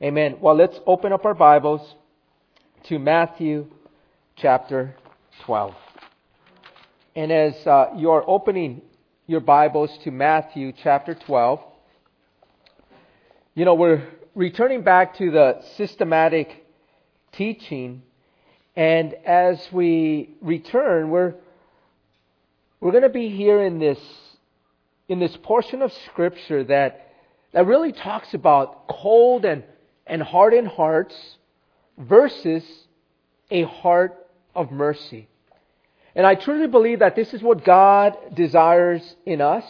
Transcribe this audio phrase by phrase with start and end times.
[0.00, 0.36] Amen.
[0.40, 1.80] Well, let's open up our Bibles
[2.84, 3.66] to Matthew
[4.36, 4.94] chapter
[5.40, 5.74] 12.
[7.16, 8.82] And as uh, you are opening
[9.26, 11.60] your Bibles to Matthew chapter 12,
[13.56, 14.06] you know, we're
[14.36, 16.64] returning back to the systematic
[17.32, 18.02] teaching.
[18.76, 21.34] And as we return, we're,
[22.80, 23.98] we're going to be here in this,
[25.08, 27.14] in this portion of Scripture that,
[27.50, 29.64] that really talks about cold and
[30.08, 31.14] and hardened hearts
[31.96, 32.64] versus
[33.50, 34.14] a heart
[34.54, 35.28] of mercy.
[36.14, 39.64] And I truly believe that this is what God desires in us.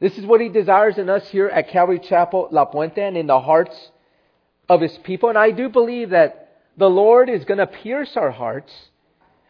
[0.00, 3.26] This is what He desires in us here at Calvary Chapel La Puente and in
[3.26, 3.90] the hearts
[4.68, 5.28] of His people.
[5.28, 8.72] And I do believe that the Lord is going to pierce our hearts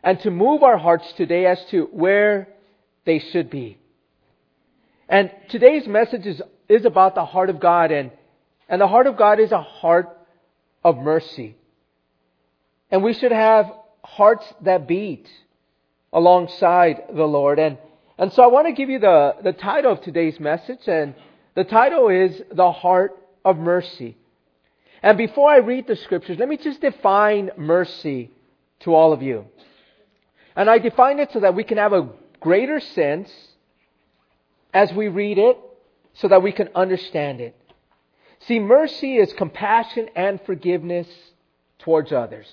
[0.02, 2.48] and to move our hearts today as to where
[3.04, 3.78] they should be.
[5.08, 8.10] And today's message is, is about the heart of God and
[8.68, 10.08] and the heart of God is a heart
[10.82, 11.56] of mercy.
[12.90, 13.70] And we should have
[14.02, 15.28] hearts that beat
[16.12, 17.58] alongside the Lord.
[17.58, 17.78] And,
[18.18, 21.14] and so I want to give you the, the title of today's message, and
[21.54, 24.16] the title is The Heart of Mercy.
[25.02, 28.30] And before I read the scriptures, let me just define mercy
[28.80, 29.46] to all of you.
[30.56, 32.08] And I define it so that we can have a
[32.40, 33.30] greater sense
[34.72, 35.58] as we read it,
[36.14, 37.56] so that we can understand it.
[38.46, 41.08] See, mercy is compassion and forgiveness
[41.78, 42.46] towards others.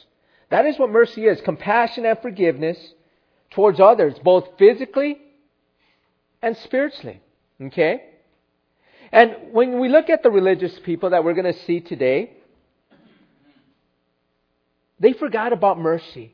[0.50, 2.78] That is what mercy is compassion and forgiveness
[3.52, 5.18] towards others, both physically
[6.42, 7.22] and spiritually.
[7.62, 8.04] Okay?
[9.12, 12.38] And when we look at the religious people that we're going to see today,
[15.00, 16.34] they forgot about mercy.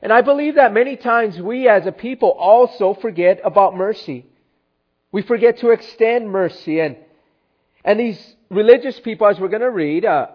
[0.00, 4.26] And I believe that many times we as a people also forget about mercy.
[5.12, 6.96] We forget to extend mercy and
[7.84, 10.28] and these religious people, as we're going to read, uh,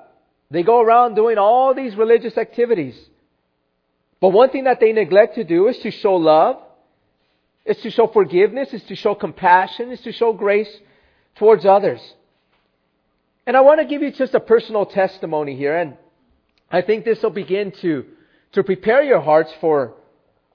[0.52, 2.97] they go around doing all these religious activities.
[4.19, 6.58] But one thing that they neglect to do is to show love,
[7.66, 10.69] is to show forgiveness, is to show compassion, is to show grace
[11.35, 12.01] towards others.
[13.47, 15.97] And I want to give you just a personal testimony here, and
[16.69, 18.06] I think this will begin to,
[18.51, 19.95] to prepare your hearts for,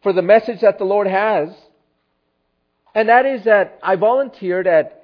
[0.02, 1.48] for the message that the Lord has.
[2.94, 5.03] And that is that I volunteered at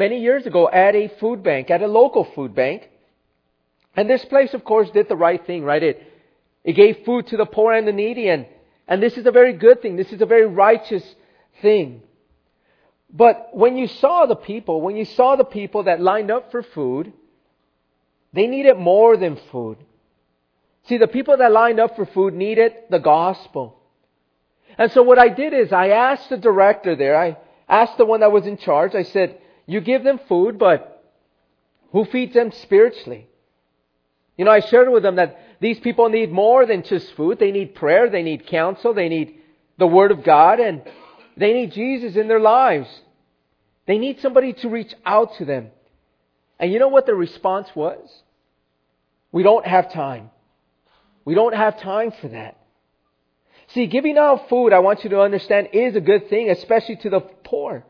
[0.00, 2.88] many years ago at a food bank, at a local food bank.
[3.94, 5.82] And this place, of course, did the right thing, right?
[5.82, 6.02] It,
[6.64, 8.46] it gave food to the poor and the needy, and,
[8.88, 9.96] and this is a very good thing.
[9.96, 11.04] This is a very righteous
[11.60, 12.02] thing.
[13.12, 16.62] But when you saw the people, when you saw the people that lined up for
[16.62, 17.12] food,
[18.32, 19.76] they needed more than food.
[20.84, 23.76] See, the people that lined up for food needed the gospel.
[24.78, 27.36] And so what I did is I asked the director there, I
[27.68, 29.38] asked the one that was in charge, I said,
[29.70, 31.04] you give them food, but
[31.92, 33.28] who feeds them spiritually?
[34.36, 37.38] You know, I shared with them that these people need more than just food.
[37.38, 39.36] They need prayer, they need counsel, they need
[39.78, 40.82] the Word of God, and
[41.36, 42.88] they need Jesus in their lives.
[43.86, 45.68] They need somebody to reach out to them.
[46.58, 48.08] And you know what the response was?
[49.30, 50.30] We don't have time.
[51.24, 52.56] We don't have time for that.
[53.68, 57.10] See, giving out food, I want you to understand, is a good thing, especially to
[57.10, 57.84] the poor.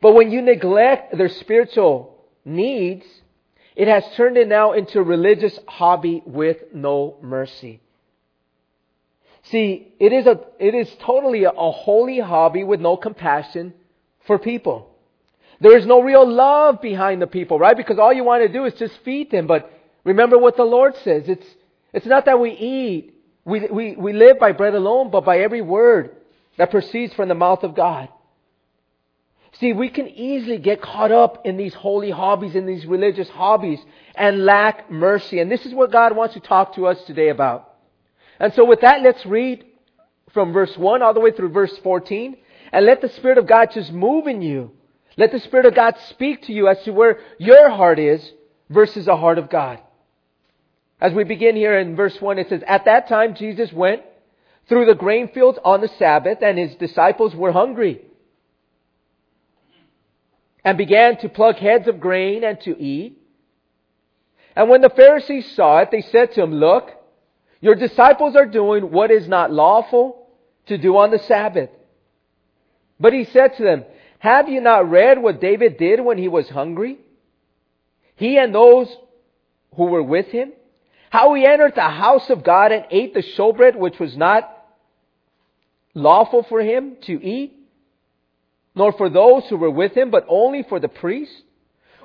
[0.00, 3.06] But when you neglect their spiritual needs,
[3.74, 7.80] it has turned it now into a religious hobby with no mercy.
[9.44, 13.72] See, it is a, it is totally a, a holy hobby with no compassion
[14.26, 14.90] for people.
[15.60, 17.76] There is no real love behind the people, right?
[17.76, 19.46] Because all you want to do is just feed them.
[19.46, 19.72] But
[20.04, 21.28] remember what the Lord says.
[21.28, 21.46] It's,
[21.92, 23.14] it's not that we eat.
[23.44, 26.14] We, we, we live by bread alone, but by every word
[26.58, 28.08] that proceeds from the mouth of God.
[29.60, 33.80] See, we can easily get caught up in these holy hobbies, in these religious hobbies,
[34.14, 35.40] and lack mercy.
[35.40, 37.74] And this is what God wants to talk to us today about.
[38.38, 39.64] And so with that, let's read
[40.32, 42.36] from verse 1 all the way through verse 14,
[42.70, 44.70] and let the Spirit of God just move in you.
[45.16, 48.32] Let the Spirit of God speak to you as to where your heart is
[48.70, 49.80] versus the heart of God.
[51.00, 54.02] As we begin here in verse 1, it says, At that time Jesus went
[54.68, 58.02] through the grain fields on the Sabbath, and his disciples were hungry
[60.64, 63.18] and began to pluck heads of grain and to eat.
[64.56, 66.90] And when the Pharisees saw it, they said to him, Look,
[67.60, 70.28] your disciples are doing what is not lawful
[70.66, 71.70] to do on the Sabbath.
[73.00, 73.84] But he said to them,
[74.18, 76.98] Have you not read what David did when he was hungry?
[78.16, 78.94] He and those
[79.76, 80.52] who were with him?
[81.10, 84.52] How he entered the house of God and ate the showbread which was not
[85.94, 87.57] lawful for him to eat?
[88.78, 91.42] Nor for those who were with him, but only for the priest?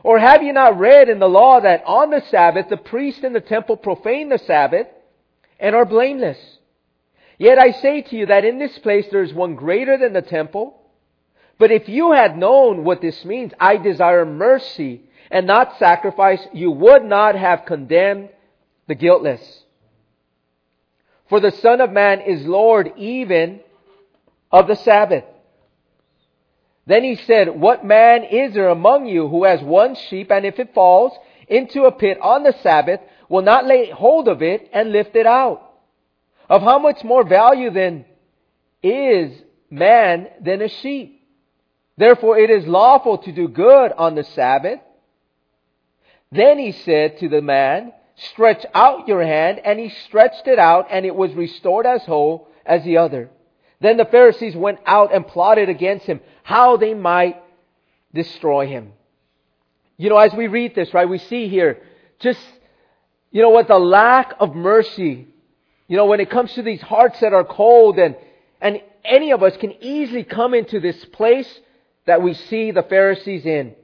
[0.04, 3.32] Or have you not read in the law that on the Sabbath the priests in
[3.32, 4.88] the temple profane the Sabbath
[5.60, 6.38] and are blameless?
[7.38, 10.22] Yet I say to you that in this place there is one greater than the
[10.22, 10.82] temple.
[11.58, 16.72] But if you had known what this means, I desire mercy and not sacrifice, you
[16.72, 18.30] would not have condemned
[18.88, 19.64] the guiltless.
[21.30, 23.62] For the Son of Man is Lord even
[24.52, 25.24] of the Sabbath.
[26.86, 30.60] Then he said, What man is there among you who has one sheep, and if
[30.60, 31.14] it falls
[31.48, 33.00] into a pit on the Sabbath,
[33.30, 35.72] will not lay hold of it and lift it out?
[36.50, 38.06] Of how much more value then
[38.82, 39.32] is
[39.70, 41.22] man than a sheep?
[41.98, 44.80] Therefore it is lawful to do good on the Sabbath.
[46.32, 50.88] Then he said to the man, Stretch out your hand, and he stretched it out,
[50.92, 53.30] and it was restored as whole as the other.
[53.84, 57.44] Then the Pharisees went out and plotted against him how they might
[58.14, 58.94] destroy him.
[59.98, 61.82] You know, as we read this, right, we see here
[62.20, 62.40] just,
[63.32, 65.28] you know what, the lack of mercy.
[65.90, 68.16] You know, when it comes to these hearts that are cold and,
[68.62, 71.60] and any of us can easily come into this place
[72.06, 73.76] that we see the Pharisees in.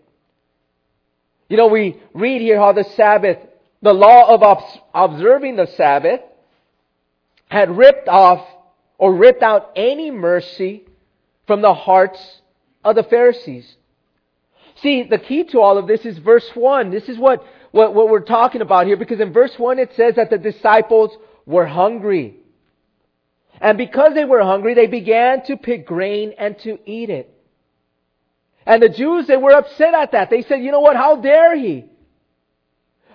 [1.49, 3.37] You know, we read here how the Sabbath,
[3.81, 4.63] the law of
[4.93, 6.21] observing the Sabbath
[7.49, 8.47] had ripped off
[8.99, 10.83] or ripped out any mercy
[11.47, 12.19] from the hearts
[12.83, 13.75] of the Pharisees.
[14.81, 16.91] See, the key to all of this is verse 1.
[16.91, 20.15] This is what, what, what we're talking about here because in verse 1 it says
[20.15, 22.35] that the disciples were hungry.
[23.59, 27.33] And because they were hungry, they began to pick grain and to eat it.
[28.65, 30.29] And the Jews, they were upset at that.
[30.29, 31.85] They said, you know what, how dare he?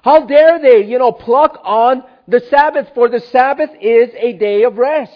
[0.02, 4.64] How dare they, you know, pluck on the Sabbath, for the Sabbath is a day
[4.64, 5.12] of rest.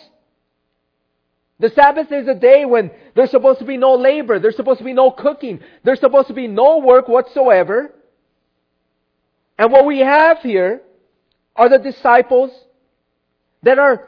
[1.60, 4.84] The Sabbath is a day when there's supposed to be no labor, there's supposed to
[4.84, 7.92] be no cooking, there's supposed to be no work whatsoever.
[9.58, 10.82] And what we have here
[11.56, 12.52] are the disciples
[13.64, 14.06] that are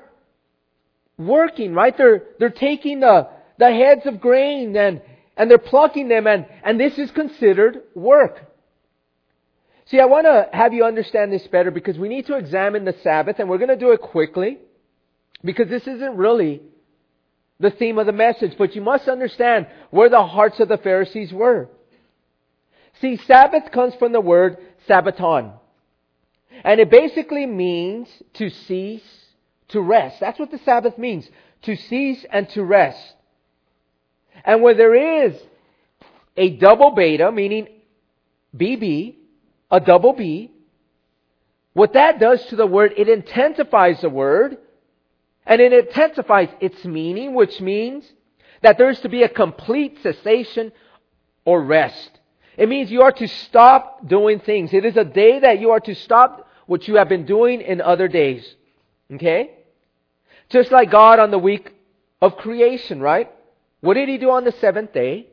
[1.18, 1.96] working, right?
[1.96, 5.02] They're, they're taking the, the heads of grain and,
[5.36, 8.46] and they're plucking them and, and this is considered work.
[9.86, 12.94] See, I want to have you understand this better because we need to examine the
[13.02, 14.58] Sabbath and we're going to do it quickly
[15.42, 16.62] because this isn't really
[17.60, 21.32] the theme of the message, but you must understand where the hearts of the Pharisees
[21.32, 21.68] were.
[23.00, 24.56] See, Sabbath comes from the word
[24.88, 25.52] Sabbaton.
[26.64, 29.04] And it basically means to cease,
[29.68, 30.20] to rest.
[30.20, 31.28] That's what the Sabbath means.
[31.62, 33.14] To cease and to rest.
[34.44, 35.38] And where there is
[36.36, 37.68] a double beta, meaning
[38.56, 39.16] BB,
[39.70, 40.50] a double B,
[41.72, 44.56] what that does to the word, it intensifies the word
[45.46, 48.04] and it intensifies its meaning, which means
[48.62, 50.72] that there is to be a complete cessation
[51.44, 52.10] or rest.
[52.56, 54.72] It means you are to stop doing things.
[54.72, 57.80] It is a day that you are to stop what you have been doing in
[57.80, 58.54] other days.
[59.12, 59.50] Okay?
[60.50, 61.72] Just like God on the week
[62.20, 63.30] of creation, right?
[63.80, 65.28] What did He do on the seventh day?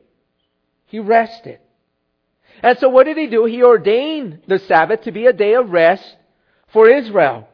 [0.85, 1.59] He rested.
[2.63, 3.45] And so what did He do?
[3.45, 6.15] He ordained the Sabbath to be a day of rest
[6.71, 7.47] for Israel.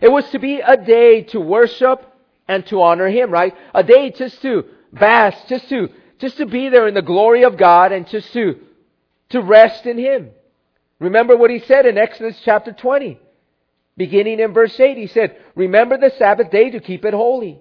[0.00, 2.04] It was to be a day to worship
[2.48, 3.54] and to honor Him, right?
[3.74, 5.88] A day just to bask, just to,
[6.18, 8.58] just to be there in the glory of God and just to,
[9.30, 10.30] to rest in Him.
[10.98, 13.18] Remember what He said in Exodus chapter 20.
[13.96, 17.60] Beginning in verse 8, He said, Remember the Sabbath day to keep it holy.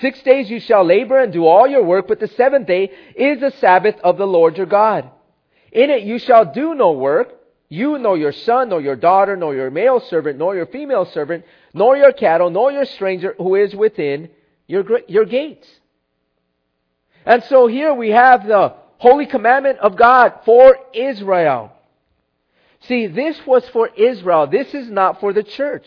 [0.00, 3.40] Six days you shall labor and do all your work, but the seventh day is
[3.40, 5.10] the Sabbath of the Lord your God.
[5.72, 7.32] In it you shall do no work,
[7.68, 11.44] you, nor your son, nor your daughter, nor your male servant, nor your female servant,
[11.74, 14.30] nor your cattle, nor your stranger who is within
[14.66, 15.68] your, your gates.
[17.24, 21.72] And so here we have the holy commandment of God for Israel.
[22.82, 24.46] See, this was for Israel.
[24.46, 25.84] This is not for the church.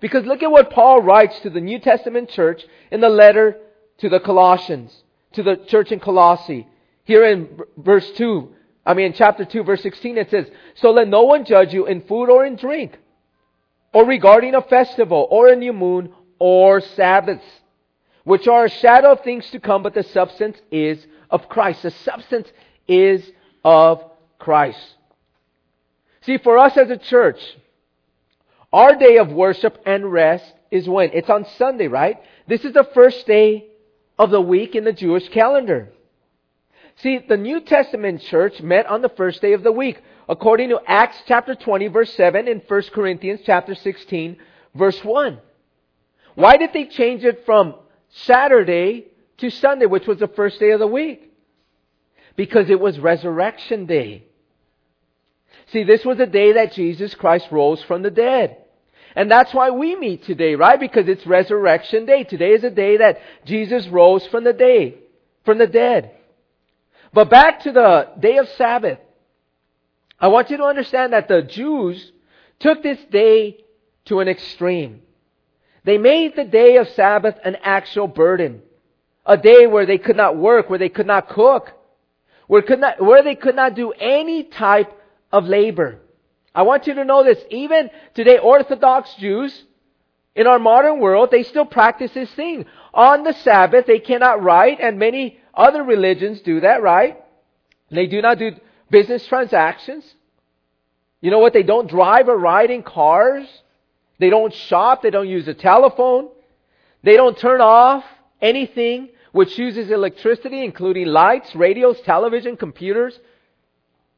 [0.00, 3.56] Because look at what Paul writes to the New Testament church in the letter
[3.98, 5.02] to the Colossians,
[5.32, 6.66] to the church in Colossae.
[7.04, 8.48] Here in verse 2,
[8.84, 11.86] I mean, in chapter 2, verse 16, it says, So let no one judge you
[11.86, 12.98] in food or in drink,
[13.92, 17.44] or regarding a festival, or a new moon, or Sabbaths,
[18.24, 21.82] which are a shadow of things to come, but the substance is of Christ.
[21.82, 22.48] The substance
[22.88, 23.30] is
[23.64, 24.02] of
[24.38, 24.80] Christ.
[26.22, 27.40] See, for us as a church,
[28.72, 31.10] our day of worship and rest is when?
[31.12, 32.18] It's on Sunday, right?
[32.46, 33.66] This is the first day
[34.18, 35.92] of the week in the Jewish calendar.
[37.02, 40.80] See, the New Testament church met on the first day of the week, according to
[40.86, 44.36] Acts chapter 20 verse 7 and 1 Corinthians chapter 16
[44.74, 45.38] verse 1.
[46.34, 47.74] Why did they change it from
[48.10, 49.06] Saturday
[49.38, 51.32] to Sunday, which was the first day of the week?
[52.36, 54.24] Because it was resurrection day.
[55.72, 58.58] See, this was the day that Jesus Christ rose from the dead.
[59.16, 60.78] And that's why we meet today, right?
[60.78, 62.24] Because it's resurrection day.
[62.24, 64.96] Today is a day that Jesus rose from the day,
[65.44, 66.12] from the dead.
[67.12, 68.98] But back to the day of Sabbath.
[70.18, 72.12] I want you to understand that the Jews
[72.58, 73.64] took this day
[74.06, 75.02] to an extreme.
[75.84, 78.62] They made the day of Sabbath an actual burden.
[79.26, 81.72] A day where they could not work, where they could not cook,
[82.46, 84.92] where, could not, where they could not do any type
[85.32, 85.98] of labor.
[86.54, 87.38] I want you to know this.
[87.50, 89.64] Even today, Orthodox Jews
[90.34, 92.66] in our modern world, they still practice this thing.
[92.92, 97.22] On the Sabbath, they cannot write, and many other religions do that, right?
[97.90, 98.52] They do not do
[98.90, 100.04] business transactions.
[101.20, 101.52] You know what?
[101.52, 103.46] They don't drive or ride in cars.
[104.18, 105.02] They don't shop.
[105.02, 106.28] They don't use a telephone.
[107.02, 108.04] They don't turn off
[108.40, 113.18] anything which uses electricity, including lights, radios, television, computers,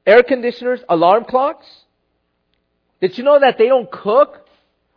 [0.06, 1.66] air conditioners, alarm clocks.
[3.00, 4.46] Did you know that they don't cook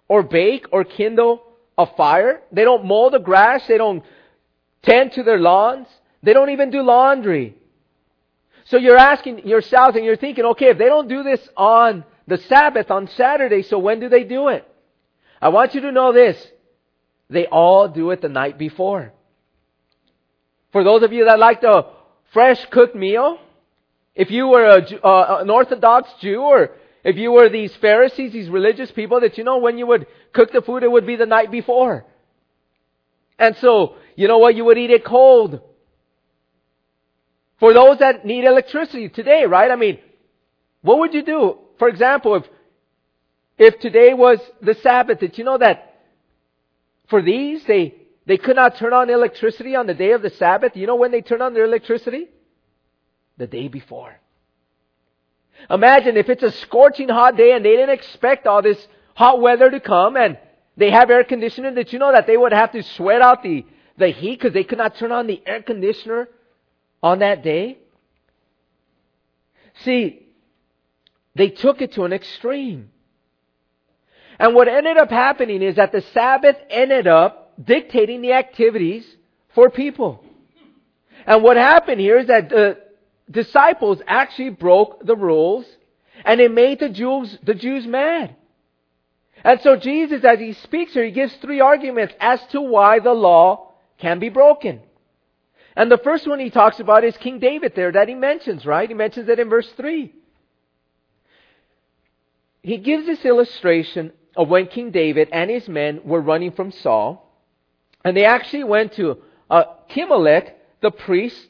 [0.07, 1.43] or bake or kindle
[1.77, 2.41] a fire?
[2.51, 3.67] They don't mow the grass.
[3.67, 4.03] They don't
[4.83, 5.87] tend to their lawns.
[6.25, 7.55] They don't even do laundry.
[8.65, 12.39] So you're asking yourselves and you're thinking, okay, if they don't do this on the
[12.39, 14.67] Sabbath, on Saturday, so when do they do it?
[15.39, 16.35] I want you to know this.
[17.29, 19.13] They all do it the night before.
[20.71, 21.85] For those of you that like the
[22.33, 23.37] fresh cooked meal,
[24.15, 26.71] if you were a, uh, an Orthodox Jew or
[27.03, 30.51] if you were these Pharisees, these religious people, that you know when you would cook
[30.51, 32.03] the food, it would be the night before.
[33.37, 34.55] And so, you know what?
[34.55, 35.61] You would eat it cold.
[37.59, 39.71] For those that need electricity today, right?
[39.71, 39.99] I mean,
[40.81, 41.57] what would you do?
[41.79, 42.43] For example, if,
[43.57, 46.01] if today was the Sabbath, did you know that
[47.09, 47.95] for these, they,
[48.25, 50.75] they could not turn on electricity on the day of the Sabbath?
[50.75, 52.27] You know when they turn on their electricity?
[53.37, 54.15] The day before.
[55.69, 59.69] Imagine if it's a scorching hot day and they didn't expect all this hot weather
[59.69, 60.37] to come and
[60.77, 63.65] they have air conditioning, did you know that they would have to sweat out the,
[63.97, 66.27] the heat because they could not turn on the air conditioner
[67.01, 67.77] on that day?
[69.83, 70.25] See,
[71.35, 72.89] they took it to an extreme.
[74.39, 79.05] And what ended up happening is that the Sabbath ended up dictating the activities
[79.53, 80.23] for people.
[81.25, 82.77] And what happened here is that the
[83.29, 85.65] disciples actually broke the rules
[86.23, 88.35] and it made the Jews, the Jews mad.
[89.43, 93.13] And so Jesus, as he speaks here, he gives three arguments as to why the
[93.13, 94.81] law can be broken.
[95.75, 98.87] And the first one he talks about is King David there that he mentions, right?
[98.87, 100.13] He mentions it in verse 3.
[102.61, 107.21] He gives this illustration of when King David and his men were running from Saul.
[108.03, 109.17] And they actually went to
[109.49, 110.51] uh, Ahimelech,
[110.81, 111.47] the priest,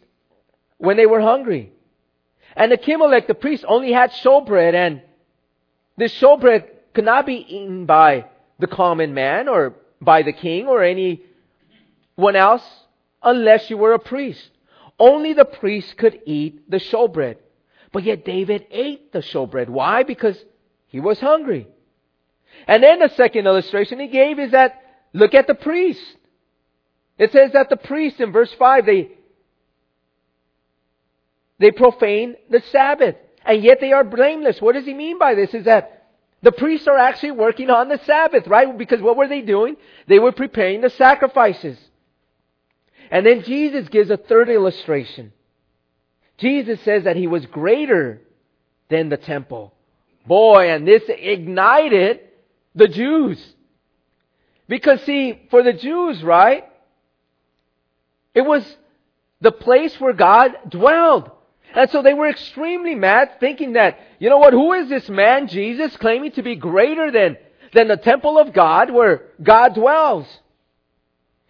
[0.77, 1.71] when they were hungry.
[2.55, 5.01] And the Ahimelech, the priest, only had showbread, and
[5.97, 8.25] this showbread could not be eaten by
[8.59, 12.63] the common man or by the king or anyone else
[13.25, 14.49] unless you were a priest.
[14.97, 17.37] Only the priest could eat the showbread.
[17.91, 19.67] But yet David ate the showbread.
[19.67, 20.03] Why?
[20.03, 20.37] Because
[20.87, 21.67] he was hungry.
[22.67, 24.81] And then the second illustration he gave is that
[25.13, 26.01] look at the priest.
[27.17, 29.11] It says that the priest in verse 5, they,
[31.59, 33.15] they profane the Sabbath.
[33.45, 34.61] And yet they are blameless.
[34.61, 35.53] What does he mean by this?
[35.53, 35.95] Is that
[36.41, 38.77] the priests are actually working on the Sabbath, right?
[38.77, 39.77] Because what were they doing?
[40.07, 41.77] They were preparing the sacrifices.
[43.11, 45.31] And then Jesus gives a third illustration.
[46.37, 48.21] Jesus says that he was greater
[48.89, 49.73] than the temple.
[50.25, 52.21] Boy, and this ignited
[52.73, 53.43] the Jews.
[54.67, 56.65] Because see, for the Jews, right?
[58.33, 58.63] It was
[59.41, 61.31] the place where God dwelled.
[61.73, 65.47] And so they were extremely mad, thinking that, you know what, who is this man,
[65.47, 67.37] Jesus, claiming to be greater than,
[67.73, 70.25] than the temple of God where God dwells?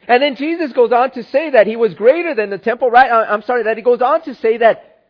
[0.07, 3.09] And then Jesus goes on to say that he was greater than the temple, right?
[3.09, 5.01] Uh, I'm sorry, that he goes on to say that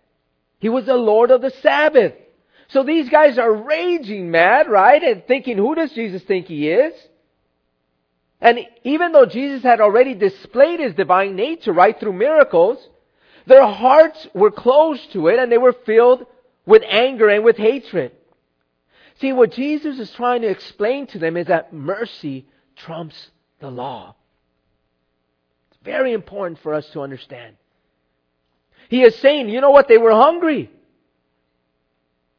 [0.59, 2.13] he was the Lord of the Sabbath.
[2.69, 5.01] So these guys are raging mad, right?
[5.03, 6.93] And thinking, who does Jesus think he is?
[8.41, 12.77] And even though Jesus had already displayed his divine nature right through miracles,
[13.45, 16.25] their hearts were closed to it and they were filled
[16.65, 18.11] with anger and with hatred.
[19.21, 24.15] See, what Jesus is trying to explain to them is that mercy trumps the law.
[25.85, 27.55] Very important for us to understand.
[28.89, 29.87] He is saying, you know what?
[29.87, 30.71] They were hungry.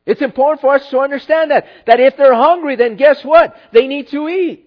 [0.04, 1.66] It's important for us to understand that.
[1.86, 3.56] That if they're hungry, then guess what?
[3.72, 4.64] They need to eat.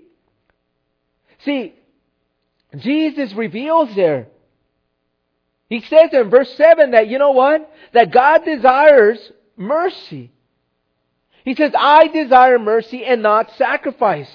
[1.46, 1.74] See,
[2.78, 4.28] Jesus reveals there.
[5.70, 7.72] He says in verse 7 that, you know what?
[7.94, 9.20] That God desires
[9.56, 10.32] mercy.
[11.46, 14.30] He says, I desire mercy and not sacrifice.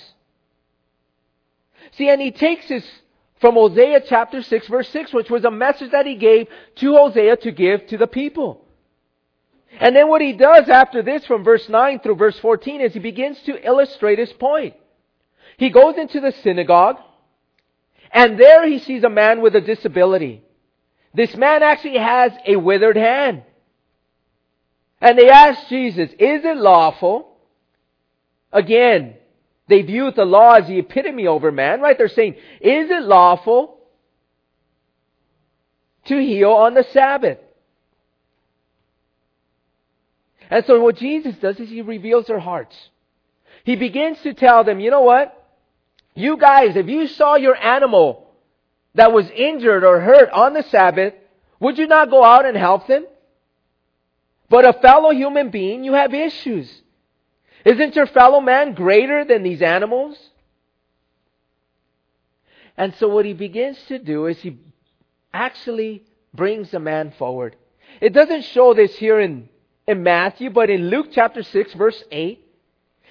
[1.92, 2.84] See, and he takes this
[3.44, 7.36] from Hosea chapter 6 verse 6, which was a message that he gave to Hosea
[7.36, 8.64] to give to the people.
[9.78, 13.00] And then what he does after this from verse 9 through verse 14 is he
[13.00, 14.72] begins to illustrate his point.
[15.58, 16.96] He goes into the synagogue
[18.10, 20.42] and there he sees a man with a disability.
[21.12, 23.42] This man actually has a withered hand.
[25.02, 27.36] And they ask Jesus, is it lawful?
[28.50, 29.16] Again,
[29.68, 31.96] they view the law as the epitome over man, right?
[31.96, 33.78] They're saying, is it lawful
[36.06, 37.38] to heal on the Sabbath?
[40.50, 42.76] And so what Jesus does is he reveals their hearts.
[43.64, 45.40] He begins to tell them, you know what?
[46.14, 48.30] You guys, if you saw your animal
[48.94, 51.14] that was injured or hurt on the Sabbath,
[51.58, 53.06] would you not go out and help them?
[54.50, 56.70] But a fellow human being, you have issues.
[57.64, 60.18] Isn't your fellow man greater than these animals?
[62.76, 64.58] And so what he begins to do is he
[65.32, 66.02] actually
[66.34, 67.56] brings the man forward.
[68.00, 69.48] It doesn't show this here in,
[69.86, 72.40] in Matthew, but in Luke chapter 6 verse 8,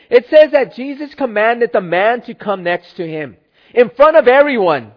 [0.09, 3.37] it says that Jesus commanded the man to come next to him
[3.73, 4.91] in front of everyone.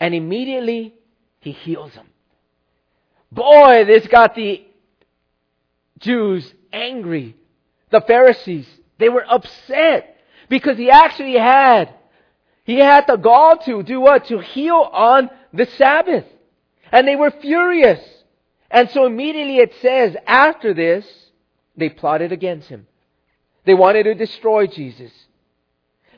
[0.00, 0.94] And immediately
[1.40, 2.06] he heals him.
[3.30, 4.64] Boy, this got the
[5.98, 7.36] Jews angry
[7.94, 8.66] the Pharisees,
[8.98, 10.16] they were upset
[10.48, 11.94] because he actually had,
[12.64, 14.26] he had the gall to do what?
[14.26, 16.24] To heal on the Sabbath.
[16.90, 18.00] And they were furious.
[18.70, 21.06] And so immediately it says, after this,
[21.76, 22.86] they plotted against him.
[23.64, 25.12] They wanted to destroy Jesus.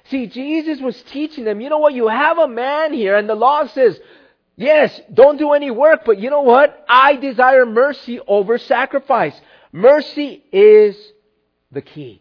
[0.04, 3.35] See, Jesus was teaching them, you know what, you have a man here, and the
[3.35, 3.99] law says,
[4.56, 6.85] yes, don't do any work, but you know what?
[6.88, 9.38] I desire mercy over sacrifice.
[9.73, 10.97] Mercy is
[11.76, 12.21] the key.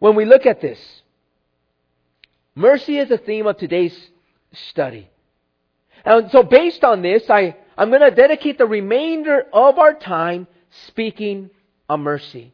[0.00, 0.80] When we look at this,
[2.54, 3.96] mercy is the theme of today's
[4.70, 5.08] study.
[6.04, 10.48] And so based on this, I, I'm going to dedicate the remainder of our time
[10.88, 11.50] speaking
[11.88, 12.52] on mercy.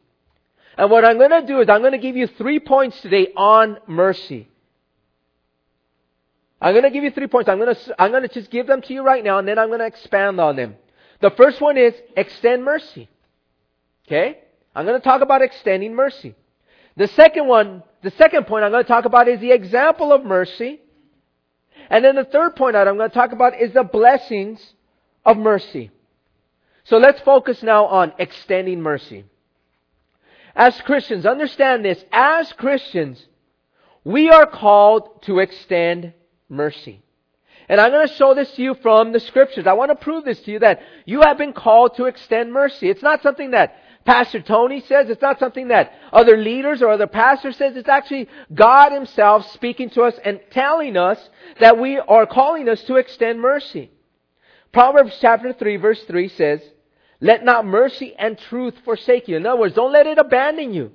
[0.77, 3.29] And what I'm going to do is I'm going to give you three points today
[3.35, 4.49] on mercy.
[6.59, 7.47] I'm going to give you three points.
[7.47, 9.59] I'm going to, I'm going to just give them to you right now and then
[9.59, 10.75] I'm going to expand on them.
[11.21, 13.07] The first one is extend mercy.
[14.07, 14.39] Okay?
[14.75, 16.35] I'm going to talk about extending mercy.
[16.97, 20.25] The second one, the second point I'm going to talk about is the example of
[20.25, 20.81] mercy.
[21.89, 24.73] And then the third point that I'm going to talk about is the blessings
[25.25, 25.91] of mercy.
[26.83, 29.25] So let's focus now on extending mercy.
[30.55, 32.03] As Christians, understand this.
[32.11, 33.25] As Christians,
[34.03, 36.13] we are called to extend
[36.49, 37.01] mercy.
[37.67, 39.65] And I'm going to show this to you from the scriptures.
[39.65, 42.89] I want to prove this to you that you have been called to extend mercy.
[42.89, 45.09] It's not something that Pastor Tony says.
[45.09, 47.75] It's not something that other leaders or other pastors says.
[47.75, 51.17] It's actually God Himself speaking to us and telling us
[51.59, 53.91] that we are calling us to extend mercy.
[54.71, 56.61] Proverbs chapter 3 verse 3 says,
[57.19, 59.37] Let not mercy and truth forsake you.
[59.37, 60.91] In other words, don't let it abandon you.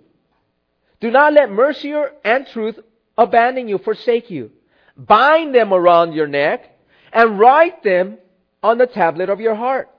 [1.00, 1.92] Do not let mercy
[2.24, 2.78] and truth
[3.18, 4.52] abandon you, forsake you.
[4.96, 6.78] Bind them around your neck
[7.12, 8.18] and write them
[8.62, 9.89] on the tablet of your heart.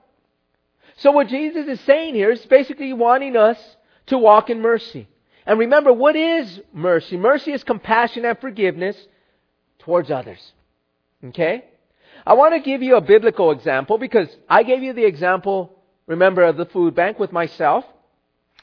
[0.96, 3.58] So what Jesus is saying here is basically wanting us
[4.06, 5.08] to walk in mercy.
[5.46, 7.16] And remember, what is mercy?
[7.16, 8.96] Mercy is compassion and forgiveness
[9.80, 10.52] towards others.
[11.24, 11.64] Okay?
[12.26, 15.76] I want to give you a biblical example because I gave you the example,
[16.06, 17.84] remember, of the food bank with myself.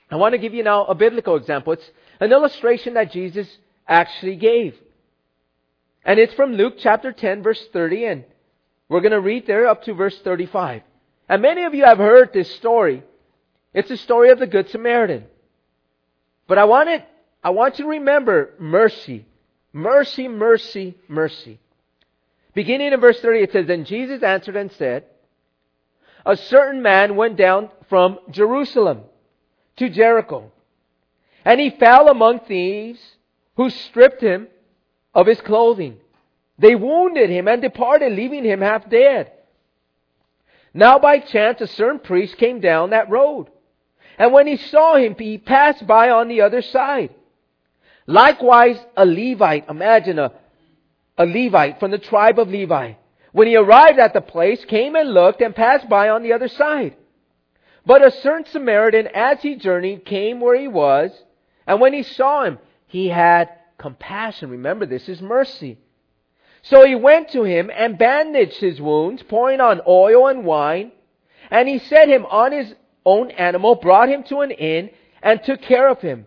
[0.09, 1.73] I want to give you now a biblical example.
[1.73, 3.47] It's an illustration that Jesus
[3.87, 4.75] actually gave.
[6.05, 8.23] And it's from Luke chapter 10 verse 30 and
[8.87, 10.81] we're going to read there up to verse 35.
[11.29, 13.03] And many of you have heard this story.
[13.73, 15.25] It's the story of the Good Samaritan.
[16.47, 17.05] But I want it,
[17.43, 19.27] I want you to remember mercy.
[19.71, 21.59] Mercy, mercy, mercy.
[22.55, 25.05] Beginning in verse 30, it says, Then Jesus answered and said,
[26.25, 29.01] A certain man went down from Jerusalem
[29.77, 30.51] to Jericho,
[31.45, 32.99] and he fell among thieves
[33.55, 34.47] who stripped him
[35.13, 35.97] of his clothing.
[36.57, 39.31] They wounded him and departed, leaving him half dead.
[40.73, 43.47] Now by chance a certain priest came down that road.
[44.17, 47.15] And when he saw him, he passed by on the other side.
[48.05, 50.31] Likewise, a Levite, imagine a,
[51.17, 52.93] a Levite from the tribe of Levi,
[53.31, 56.47] when he arrived at the place, came and looked and passed by on the other
[56.47, 56.95] side.
[57.85, 61.11] But a certain Samaritan, as he journeyed, came where he was,
[61.67, 64.49] and when he saw him, he had compassion.
[64.49, 65.77] Remember, this is mercy.
[66.61, 70.91] So he went to him and bandaged his wounds, pouring on oil and wine.
[71.49, 72.73] And he set him on his
[73.05, 74.89] own animal, brought him to an inn,
[75.21, 76.25] and took care of him.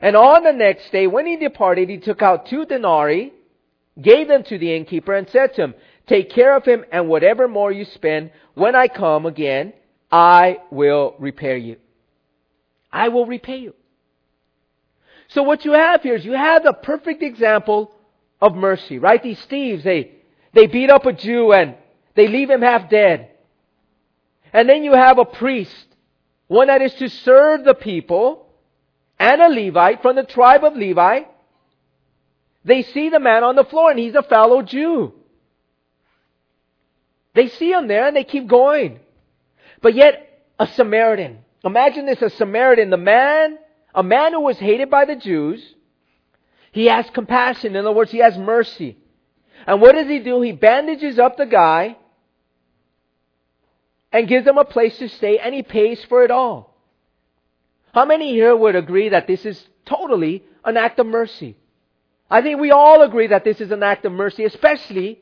[0.00, 3.32] And on the next day, when he departed, he took out two denarii,
[4.00, 5.74] gave them to the innkeeper, and said to him,
[6.06, 9.72] Take care of him, and whatever more you spend, when I come again,
[10.10, 11.76] I will repay you.
[12.92, 13.74] I will repay you.
[15.28, 17.92] So what you have here is you have the perfect example
[18.40, 19.22] of mercy, right?
[19.22, 20.12] These thieves, they,
[20.52, 21.74] they beat up a Jew and
[22.14, 23.30] they leave him half dead.
[24.52, 25.86] And then you have a priest,
[26.46, 28.46] one that is to serve the people,
[29.18, 31.20] and a Levite from the tribe of Levi.
[32.64, 35.12] They see the man on the floor and he's a fellow Jew.
[37.34, 39.00] They see him there and they keep going.
[39.82, 40.22] But yet,
[40.58, 41.38] a Samaritan.
[41.64, 43.58] Imagine this, a Samaritan, the man,
[43.94, 45.62] a man who was hated by the Jews,
[46.76, 47.74] he has compassion.
[47.74, 48.98] In other words, he has mercy.
[49.66, 50.42] And what does he do?
[50.42, 51.96] He bandages up the guy
[54.12, 56.76] and gives him a place to stay and he pays for it all.
[57.94, 61.56] How many here would agree that this is totally an act of mercy?
[62.30, 65.18] I think we all agree that this is an act of mercy, especially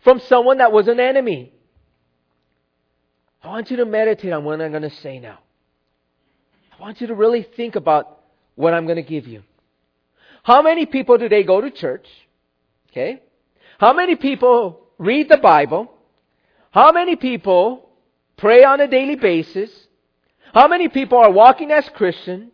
[0.00, 1.52] from someone that was an enemy.
[3.42, 5.38] I want you to meditate on what I'm going to say now.
[6.78, 8.20] I want you to really think about
[8.54, 9.42] what I'm going to give you.
[10.42, 12.06] How many people do they go to church?
[12.90, 13.22] Okay.
[13.78, 15.92] How many people read the Bible?
[16.70, 17.88] How many people
[18.36, 19.70] pray on a daily basis?
[20.52, 22.50] How many people are walking as Christian?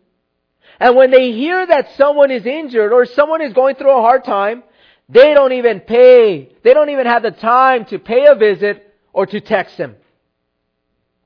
[0.79, 4.24] And when they hear that someone is injured or someone is going through a hard
[4.24, 4.62] time,
[5.09, 6.53] they don't even pay.
[6.62, 9.96] They don't even have the time to pay a visit or to text them.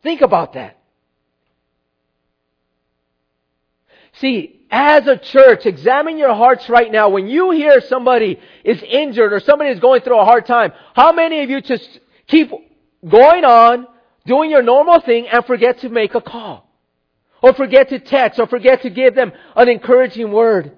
[0.02, 0.78] Think about that.
[4.14, 7.10] See, as a church, examine your hearts right now.
[7.10, 11.12] When you hear somebody is injured or somebody is going through a hard time, how
[11.12, 12.50] many of you just keep
[13.06, 13.86] going on,
[14.24, 16.66] doing your normal thing and forget to make a call?
[17.42, 20.72] Or forget to text or forget to give them an encouraging word?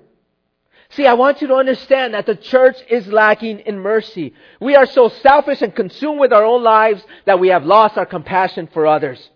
[0.90, 4.34] See, I want you to understand that the church is lacking in mercy.
[4.60, 8.06] We are so selfish and consumed with our own lives that we have lost our
[8.06, 9.30] compassion for others.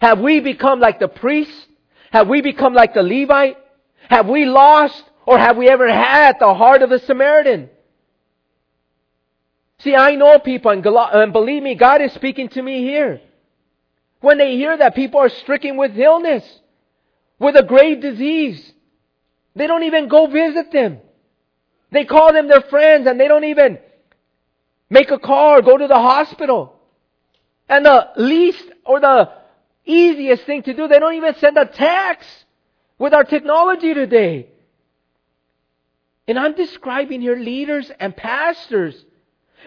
[0.00, 1.68] Have we become like the priest?
[2.14, 3.56] Have we become like the Levite?
[4.08, 7.68] Have we lost or have we ever had the heart of the Samaritan?
[9.80, 13.20] See, I know people, and, and believe me, God is speaking to me here.
[14.20, 16.44] When they hear that people are stricken with illness,
[17.40, 18.72] with a grave disease,
[19.56, 21.00] they don't even go visit them.
[21.90, 23.80] They call them their friends and they don't even
[24.88, 26.76] make a call or go to the hospital.
[27.68, 29.32] And the least or the
[29.84, 32.28] easiest thing to do, they don't even send a text
[32.98, 34.48] with our technology today.
[36.26, 38.94] And I'm describing here leaders and pastors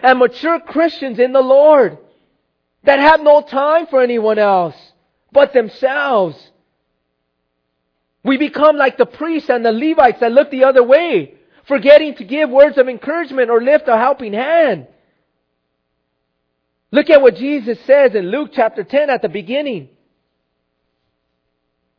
[0.02, 1.98] and mature Christians in the Lord
[2.82, 4.76] that have no time for anyone else
[5.30, 6.36] but themselves.
[8.24, 11.34] We become like the priests and the Levites that look the other way,
[11.66, 14.88] forgetting to give words of encouragement or lift a helping hand.
[16.90, 19.90] Look at what Jesus says in Luke chapter 10 at the beginning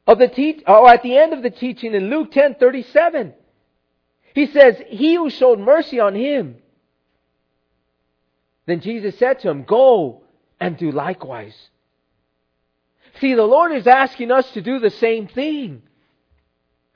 [0.10, 3.32] of the or oh, at the end of the teaching in Luke 10:37.
[4.34, 6.58] He says, "He who showed mercy on him."
[8.65, 10.24] Then Jesus said to him, "Go
[10.60, 11.69] and do likewise."
[13.19, 15.84] See, the Lord is asking us to do the same thing.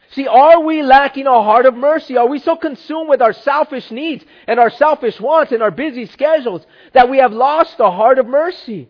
[0.09, 2.17] See, are we lacking a heart of mercy?
[2.17, 6.07] Are we so consumed with our selfish needs and our selfish wants and our busy
[6.07, 8.89] schedules that we have lost the heart of mercy?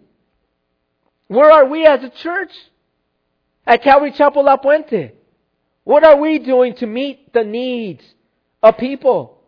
[1.27, 2.53] Where are we as a church?
[3.65, 5.11] At Calvary Chapel La Puente?
[5.83, 8.03] What are we doing to meet the needs
[8.61, 9.39] of people?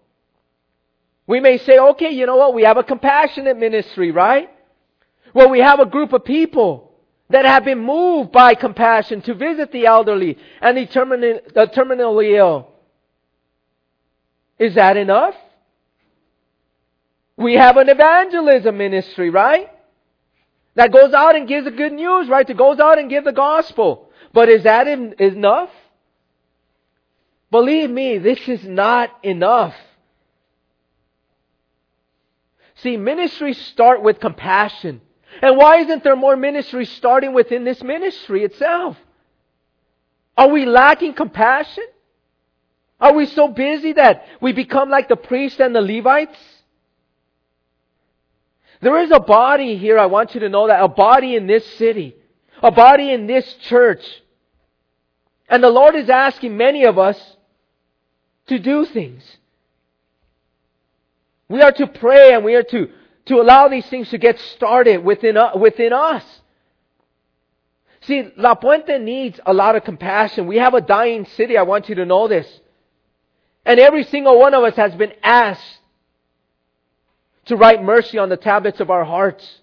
[1.27, 2.53] We may say, okay, you know what?
[2.53, 4.49] We have a compassionate ministry, right?
[5.33, 6.91] Well, we have a group of people
[7.29, 10.85] that have been moved by compassion to visit the elderly and the,
[11.53, 12.69] the terminally ill.
[14.59, 15.35] Is that enough?
[17.37, 19.69] We have an evangelism ministry, right?
[20.75, 22.47] That goes out and gives the good news, right?
[22.47, 24.04] That goes out and gives the gospel.
[24.35, 25.69] But is that enough?
[27.49, 29.73] Believe me, this is not enough.
[32.75, 34.99] See, ministries start with compassion.
[35.41, 38.97] And why isn't there more ministry starting within this ministry itself?
[40.37, 41.85] Are we lacking compassion?
[42.99, 46.37] Are we so busy that we become like the priests and the Levites?
[48.81, 51.65] There is a body here, I want you to know that, a body in this
[51.77, 52.17] city,
[52.61, 54.03] a body in this church.
[55.47, 57.19] And the Lord is asking many of us
[58.47, 59.23] to do things.
[61.47, 62.89] We are to pray and we are to
[63.25, 66.23] to allow these things to get started within, uh, within us.
[68.01, 70.45] See, La Puente needs a lot of compassion.
[70.45, 71.57] We have a dying city.
[71.57, 72.47] I want you to know this.
[73.65, 75.79] And every single one of us has been asked
[77.45, 79.59] to write mercy on the tablets of our hearts.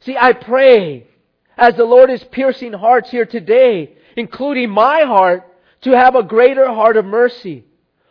[0.00, 1.08] See, I pray
[1.56, 5.48] as the Lord is piercing hearts here today, including my heart,
[5.82, 7.64] to have a greater heart of mercy.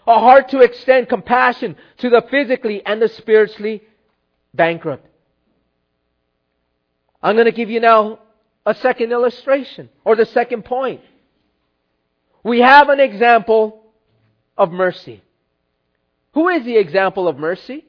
[0.08, 3.84] A heart to extend compassion to the physically and the spiritually
[4.54, 5.06] bankrupt.
[7.22, 8.20] I'm going to give you now
[8.66, 11.02] a second illustration, or the second point.
[12.44, 13.84] We have an example
[14.58, 15.24] of mercy.
[16.34, 17.86] Who is the example of mercy?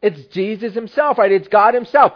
[0.00, 1.32] It's Jesus himself, right?
[1.32, 2.12] It's God himself.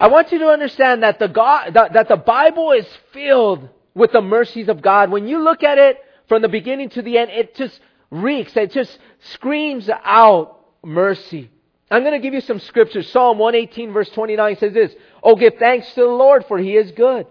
[0.00, 4.12] I want you to understand that the God, that, that the Bible is filled with
[4.12, 5.10] the mercies of God.
[5.10, 7.78] When you look at it from the beginning to the end, it just
[8.10, 8.98] reeks, it just
[9.32, 11.50] screams out mercy.
[11.90, 13.10] I'm going to give you some scriptures.
[13.10, 16.92] Psalm 118 verse 29 says this, Oh, give thanks to the Lord for he is
[16.92, 17.26] good,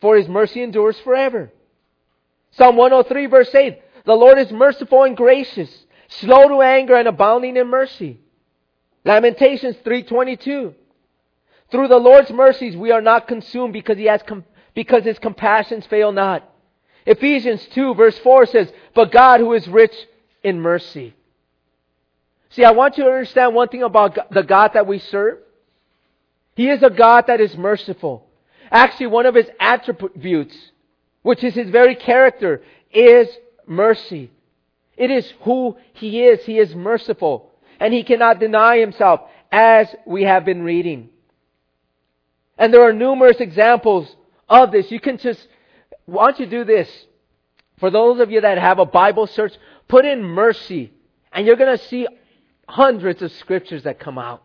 [0.00, 1.50] for his mercy endures forever.
[2.52, 5.70] Psalm 103 verse 8, The Lord is merciful and gracious,
[6.08, 8.20] slow to anger and abounding in mercy.
[9.04, 10.74] Lamentations 3:22.
[11.70, 15.86] Through the Lord's mercies we are not consumed because he has com- because his compassions
[15.86, 16.48] fail not.
[17.06, 19.94] Ephesians 2 verse 4 says, "But God who is rich
[20.42, 21.14] in mercy."
[22.50, 25.38] See, I want you to understand one thing about the God that we serve.
[26.56, 28.26] He is a God that is merciful.
[28.70, 30.56] Actually, one of his attributes,
[31.22, 33.28] which is his very character, is
[33.66, 34.30] mercy.
[34.96, 36.44] It is who he is.
[36.44, 37.50] He is merciful.
[37.78, 41.08] And he cannot deny himself, as we have been reading.
[42.58, 44.14] And there are numerous examples
[44.50, 44.90] of this.
[44.90, 45.46] You can just,
[46.04, 46.90] why don't you do this?
[47.78, 49.54] For those of you that have a Bible search,
[49.88, 50.92] put in mercy,
[51.32, 52.06] and you're going to see
[52.68, 54.42] hundreds of scriptures that come out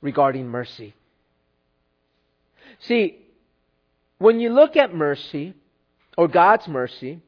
[0.00, 0.94] regarding mercy.
[2.80, 3.18] See,
[4.18, 5.54] when you look at mercy,
[6.16, 7.20] or God's mercy,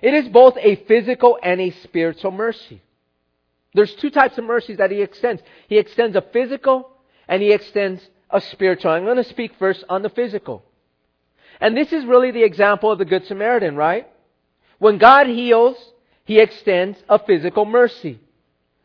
[0.00, 2.80] it is both a physical and a spiritual mercy.
[3.74, 5.42] There's two types of mercies that He extends.
[5.68, 6.88] He extends a physical
[7.26, 8.92] and He extends a spiritual.
[8.92, 10.64] I'm going to speak first on the physical.
[11.60, 14.08] And this is really the example of the Good Samaritan, right?
[14.78, 15.76] When God heals,
[16.24, 18.18] He extends a physical mercy.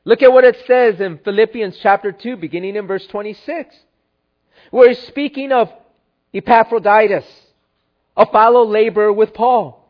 [0.03, 3.75] Look at what it says in Philippians chapter 2, beginning in verse 26,
[4.69, 5.71] where he's speaking of
[6.31, 7.25] Epaphroditus,
[8.15, 9.89] a fellow laborer with Paul.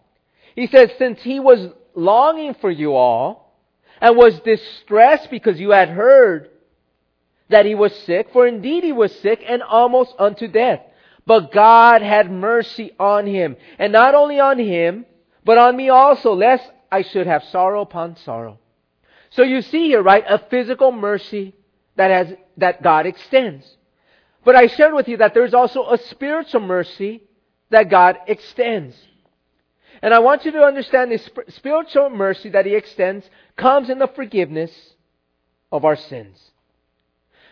[0.56, 3.54] He says, Since he was longing for you all,
[4.00, 6.50] and was distressed because you had heard
[7.50, 10.82] that he was sick, for indeed he was sick and almost unto death.
[11.26, 15.06] But God had mercy on him, and not only on him,
[15.44, 18.60] but on me also, lest I should have sorrow upon sorrow.
[19.32, 21.56] So you see here, right, a physical mercy
[21.96, 23.66] that has, that God extends.
[24.44, 27.24] But I shared with you that there's also a spiritual mercy
[27.72, 28.96] that God extends.
[30.02, 34.08] And I want you to understand this spiritual mercy that He extends comes in the
[34.08, 34.72] forgiveness
[35.72, 36.40] of our sins.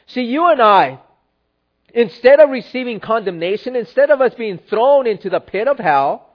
[0.05, 0.99] See, you and I,
[1.93, 6.33] instead of receiving condemnation, instead of us being thrown into the pit of hell,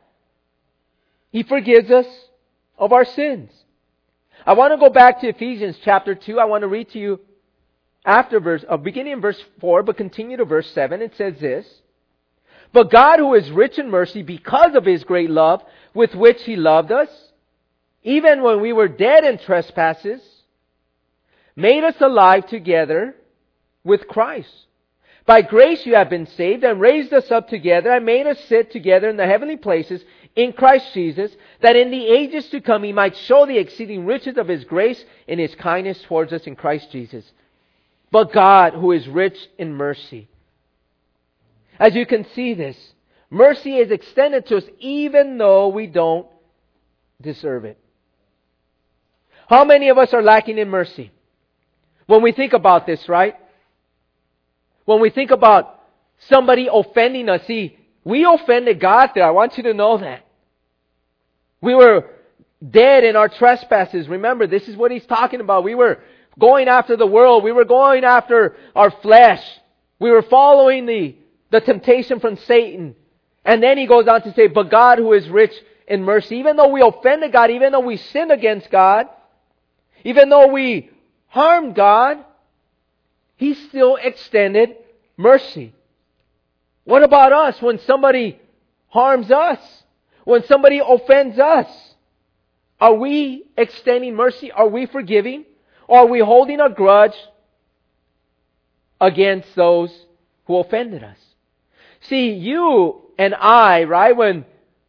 [1.31, 2.07] He forgives us
[2.79, 3.51] of our sins.
[4.47, 6.39] I want to go back to Ephesians chapter 2.
[6.39, 7.21] I want to read to you
[8.05, 11.03] after verse, uh, beginning in verse 4, but continue to verse 7.
[11.03, 11.67] It says this.
[12.73, 16.55] But God who is rich in mercy because of his great love with which he
[16.57, 17.09] loved us,
[18.03, 20.21] even when we were dead in trespasses,
[21.57, 23.17] made us alive together
[23.85, 24.68] with Christ.
[25.29, 28.71] By grace you have been saved and raised us up together and made us sit
[28.71, 30.03] together in the heavenly places
[30.35, 34.39] in Christ Jesus, that in the ages to come he might show the exceeding riches
[34.39, 37.31] of his grace in his kindness towards us in Christ Jesus.
[38.11, 40.29] But God, who is rich in mercy.
[41.79, 42.79] As you can see this,
[43.29, 46.27] mercy is extended to us even though we don't
[47.21, 47.77] deserve it.
[49.47, 51.13] How many of us are lacking in mercy?
[52.07, 53.37] When we think about this, right?
[54.89, 55.83] When we think about
[56.31, 59.27] somebody offending us, see, we offended God there.
[59.27, 60.25] I want you to know that.
[61.61, 62.07] We were
[62.67, 64.09] dead in our trespasses.
[64.09, 65.63] Remember, this is what he's talking about.
[65.63, 66.01] We were
[66.39, 67.45] going after the world.
[67.45, 69.45] We were going after our flesh.
[69.99, 71.17] We were following the,
[71.51, 72.97] the temptation from Satan.
[73.45, 75.53] And then he goes on to say, but God who is rich
[75.87, 79.05] in mercy, even though we offended God, even though we sinned against God,
[80.03, 80.89] even though we
[81.27, 82.25] harmed God,
[83.39, 84.77] he still extended
[85.17, 85.73] mercy.
[86.85, 88.41] What about us when somebody
[88.89, 89.61] harms us?
[90.25, 91.69] When somebody offends us,
[92.81, 94.51] are we extending mercy?
[94.51, 95.45] Are we forgiving?
[95.87, 97.15] Or are we holding a grudge
[99.01, 99.91] against those
[100.47, 101.19] who offended us?
[102.03, 104.45] See, you and I, right, when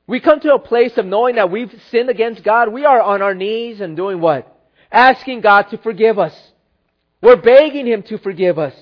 [0.07, 3.21] we come to a place of knowing that we've sinned against God, we are on
[3.21, 4.51] our knees and doing what?
[4.91, 6.48] Asking God to forgive us.
[7.21, 8.73] We're begging Him to forgive us.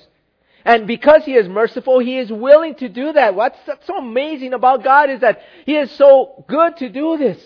[0.64, 3.34] And because He is merciful, He is willing to do that.
[3.34, 7.42] What's so amazing about God is that He is so good to do this.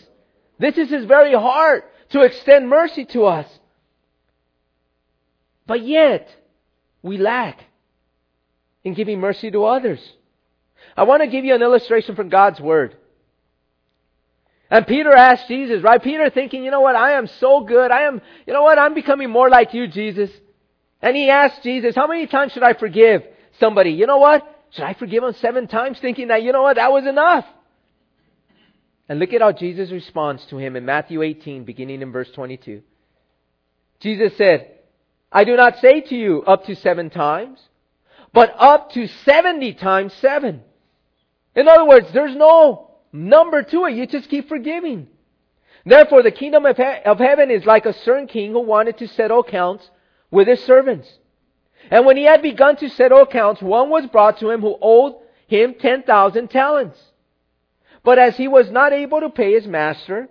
[0.58, 3.46] This is His very heart to extend mercy to us.
[5.66, 6.28] But yet,
[7.02, 7.60] we lack
[8.84, 10.00] in giving mercy to others.
[10.96, 12.96] I want to give you an illustration from God's Word.
[14.70, 16.02] And Peter asked Jesus, right?
[16.02, 17.90] Peter thinking, you know what, I am so good.
[17.90, 20.30] I am, you know what, I'm becoming more like you, Jesus.
[21.02, 23.22] And he asked Jesus, how many times should I forgive
[23.58, 23.90] somebody?
[23.90, 24.48] You know what?
[24.70, 27.44] Should I forgive him seven times thinking that, you know what, that was enough?
[29.08, 32.82] And look at how Jesus responds to him in Matthew 18, beginning in verse 22.
[34.00, 34.70] Jesus said,
[35.30, 37.58] I do not say to you up to seven times,
[38.32, 40.62] but up to 70 times seven.
[41.54, 43.94] In other words, there's no number to it.
[43.94, 45.08] You just keep forgiving.
[45.84, 49.08] Therefore, the kingdom of, he- of heaven is like a certain king who wanted to
[49.08, 49.88] settle accounts
[50.32, 51.08] with his servants.
[51.90, 55.14] And when he had begun to settle accounts, one was brought to him who owed
[55.46, 56.98] him 10,000 talents.
[58.02, 60.28] But as he was not able to pay his master,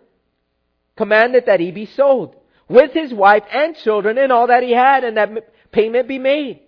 [0.98, 2.36] commanded that he be sold
[2.68, 6.62] with his wife and children and all that he had and that payment be made.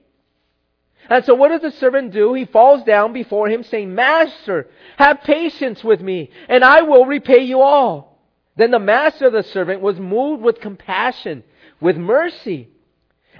[1.09, 2.33] And so what does the servant do?
[2.33, 4.67] He falls down before him saying, Master,
[4.97, 8.19] have patience with me and I will repay you all.
[8.55, 11.43] Then the master of the servant was moved with compassion,
[11.81, 12.69] with mercy,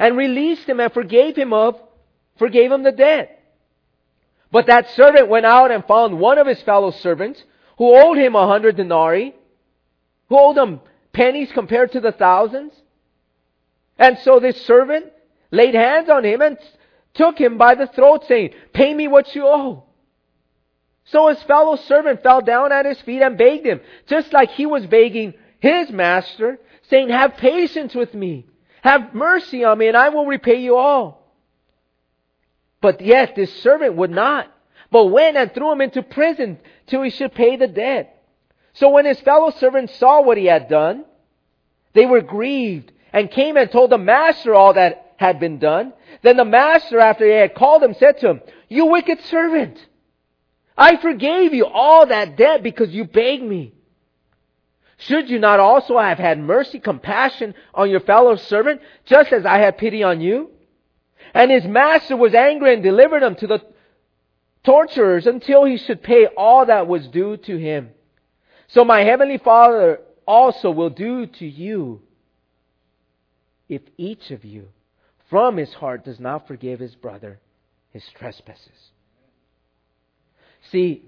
[0.03, 1.79] and released him and forgave him of,
[2.37, 3.41] forgave him the debt.
[4.51, 7.41] But that servant went out and found one of his fellow servants
[7.77, 9.33] who owed him a hundred denarii,
[10.27, 10.81] who owed him
[11.13, 12.73] pennies compared to the thousands.
[13.97, 15.05] And so this servant
[15.51, 16.57] laid hands on him and
[17.13, 19.85] took him by the throat saying, pay me what you owe.
[21.05, 24.65] So his fellow servant fell down at his feet and begged him, just like he
[24.65, 28.47] was begging his master, saying, have patience with me.
[28.83, 31.31] Have mercy on me and I will repay you all.
[32.81, 34.51] But yet this servant would not,
[34.91, 38.21] but went and threw him into prison till he should pay the debt.
[38.73, 41.05] So when his fellow servants saw what he had done,
[41.93, 45.93] they were grieved and came and told the master all that had been done.
[46.21, 49.77] Then the master, after he had called him, said to him, You wicked servant,
[50.77, 53.75] I forgave you all that debt because you begged me.
[55.07, 59.57] Should you not also have had mercy, compassion on your fellow servant, just as I
[59.57, 60.51] had pity on you?
[61.33, 63.61] And his master was angry and delivered him to the
[64.63, 67.89] torturers until he should pay all that was due to him.
[68.67, 72.01] So my heavenly Father also will do to you
[73.67, 74.69] if each of you
[75.29, 77.39] from his heart does not forgive his brother
[77.91, 78.91] his trespasses.
[80.71, 81.03] See,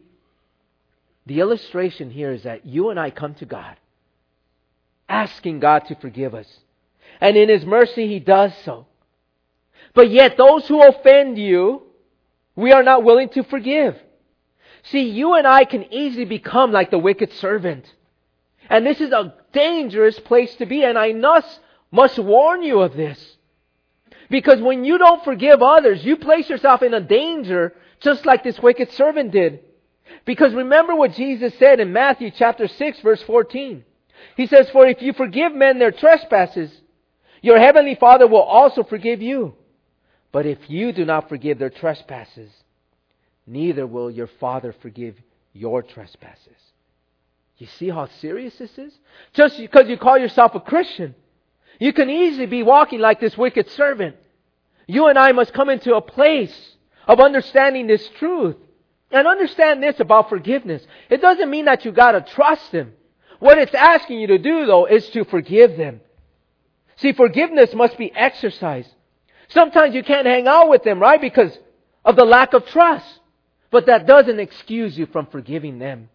[1.26, 3.78] the illustration here is that you and I come to God
[5.08, 6.48] asking God to forgive us.
[7.22, 8.88] And in his mercy he does so.
[9.94, 11.84] But yet those who offend you,
[12.56, 14.00] we are not willing to forgive.
[14.84, 17.92] See, you and I can easily become like the wicked servant.
[18.70, 21.60] And this is a dangerous place to be, and I must,
[21.92, 23.38] must warn you of this.
[24.30, 28.60] Because when you don't forgive others, you place yourself in a danger just like this
[28.60, 29.60] wicked servant did.
[30.26, 33.84] Because remember what Jesus said in Matthew chapter 6 verse 14.
[34.36, 36.72] He says, For if you forgive men their trespasses,
[37.42, 39.56] your heavenly Father will also forgive you.
[40.32, 42.52] But if you do not forgive their trespasses,
[43.48, 45.16] neither will your Father forgive
[45.54, 46.58] your trespasses.
[47.58, 48.94] You see how serious this is?
[49.34, 51.16] Just because you call yourself a Christian,
[51.80, 54.16] you can easily be walking like this wicked servant.
[54.88, 56.76] You and I must come into a place
[57.08, 58.58] of understanding this truth.
[59.12, 60.86] And understand this about forgiveness.
[61.10, 62.94] It doesn't mean that you gotta trust Him.
[63.46, 66.02] What it's asking you to do though is to forgive them.
[66.96, 68.90] See, forgiveness must be exercised.
[69.50, 71.22] Sometimes you can't hang out with them, right?
[71.22, 71.56] Because
[72.04, 73.06] of the lack of trust.
[73.70, 76.10] But that doesn't excuse you from forgiving them.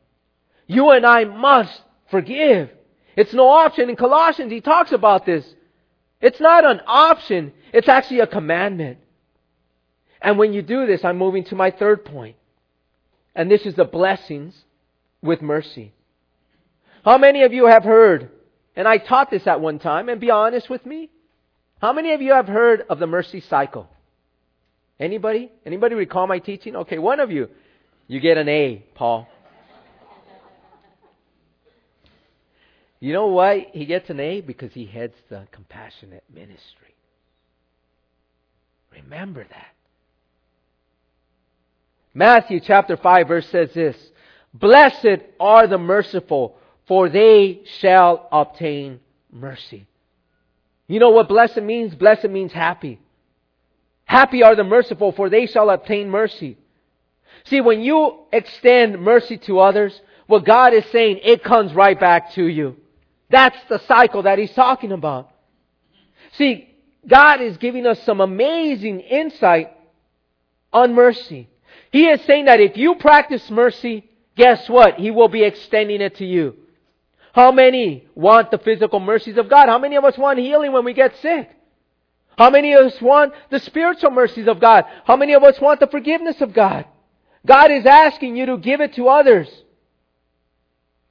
[0.66, 1.80] You and I must
[2.10, 2.68] forgive.
[3.14, 3.88] It's no option.
[3.88, 5.46] In Colossians, he talks about this.
[6.20, 7.52] It's not an option.
[7.72, 8.98] It's actually a commandment.
[10.20, 12.34] And when you do this, I'm moving to my third point.
[13.36, 14.56] And this is the blessings
[15.22, 15.92] with mercy.
[17.04, 18.30] How many of you have heard,
[18.76, 21.10] and I taught this at one time, and be honest with me,
[21.80, 23.88] how many of you have heard of the mercy cycle?
[24.98, 25.50] Anybody?
[25.64, 26.76] Anybody recall my teaching?
[26.76, 27.48] Okay, one of you.
[28.06, 29.26] You get an A, Paul.
[33.00, 34.42] You know why he gets an A?
[34.42, 36.94] Because he heads the compassionate ministry.
[38.92, 39.68] Remember that.
[42.12, 43.96] Matthew chapter 5 verse says this,
[44.52, 46.58] Blessed are the merciful,
[46.90, 48.98] for they shall obtain
[49.30, 49.86] mercy.
[50.88, 51.94] You know what blessed means?
[51.94, 52.98] Blessed means happy.
[54.04, 56.58] Happy are the merciful, for they shall obtain mercy.
[57.44, 62.32] See, when you extend mercy to others, what God is saying, it comes right back
[62.32, 62.74] to you.
[63.28, 65.30] That's the cycle that He's talking about.
[66.32, 66.74] See,
[67.06, 69.70] God is giving us some amazing insight
[70.72, 71.48] on mercy.
[71.92, 74.96] He is saying that if you practice mercy, guess what?
[74.96, 76.56] He will be extending it to you.
[77.32, 79.68] How many want the physical mercies of God?
[79.68, 81.50] How many of us want healing when we get sick?
[82.36, 84.84] How many of us want the spiritual mercies of God?
[85.04, 86.86] How many of us want the forgiveness of God?
[87.46, 89.48] God is asking you to give it to others.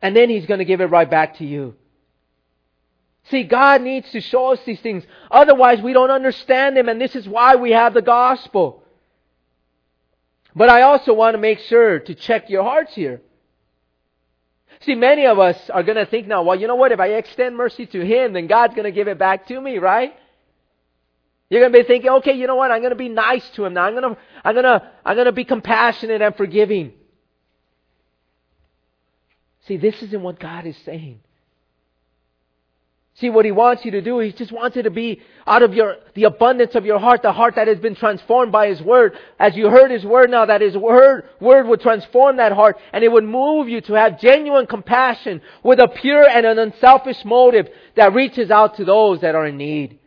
[0.01, 1.75] And then He's going to give it right back to you.
[3.25, 5.03] See, God needs to show us these things.
[5.29, 8.83] Otherwise, we don't understand them, and this is why we have the gospel.
[10.55, 13.21] But I also want to make sure to check your hearts here.
[14.81, 16.91] See, many of us are going to think now, well, you know what?
[16.91, 19.77] If I extend mercy to Him, then God's going to give it back to me,
[19.77, 20.13] right?
[21.49, 22.71] You're going to be thinking, okay, you know what?
[22.71, 23.83] I'm going to be nice to Him now.
[23.83, 26.93] I'm going to, I'm going to, I'm going to be compassionate and forgiving.
[29.67, 31.19] See, this isn't what God is saying.
[33.19, 34.19] See what he wants you to do?
[34.19, 37.33] He just wants it to be out of your, the abundance of your heart, the
[37.33, 39.17] heart that has been transformed by his word.
[39.37, 43.03] As you heard his word now, that his word, word would transform that heart and
[43.03, 47.67] it would move you to have genuine compassion with a pure and an unselfish motive
[47.95, 49.99] that reaches out to those that are in need.